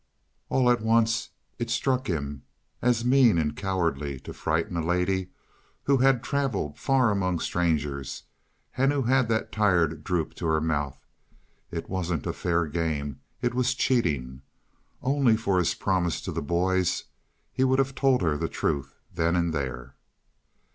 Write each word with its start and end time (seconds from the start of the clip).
All 0.49 0.71
at 0.71 0.81
once 0.81 1.29
it 1.59 1.69
struck 1.69 2.07
him 2.09 2.41
as 2.81 3.05
mean 3.05 3.37
and 3.37 3.55
cowardly 3.55 4.19
to 4.21 4.33
frighten 4.33 4.75
a 4.75 4.83
lady 4.83 5.29
who 5.83 5.97
had 5.97 6.23
traveled 6.23 6.79
far 6.79 7.11
among 7.11 7.37
strangers 7.39 8.23
and 8.75 8.91
who 8.91 9.03
had 9.03 9.29
that 9.29 9.51
tired 9.51 10.03
droop 10.03 10.33
to 10.37 10.47
her 10.47 10.59
mouth. 10.59 11.05
It 11.69 11.87
wasn't 11.87 12.25
a 12.25 12.33
fair 12.33 12.65
game; 12.65 13.19
it 13.43 13.53
was 13.53 13.75
cheating. 13.75 14.41
Only 15.03 15.37
for 15.37 15.59
his 15.59 15.75
promise 15.75 16.19
to 16.21 16.31
the 16.31 16.41
boys, 16.41 17.03
he 17.53 17.63
would 17.63 17.77
have 17.77 17.93
told 17.93 18.23
her 18.23 18.37
the 18.37 18.49
truth 18.49 18.95
then 19.13 19.35
and 19.35 19.53
there. 19.53 19.93